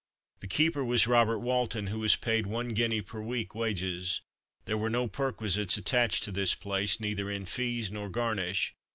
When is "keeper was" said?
0.47-1.05